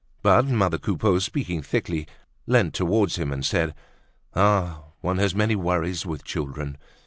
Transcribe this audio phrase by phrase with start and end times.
[0.23, 2.07] But mother Coupeau, speaking thickly,
[2.47, 3.75] leant towards him and said:
[4.33, 4.85] "Ah!
[5.01, 6.79] one has many worries with children!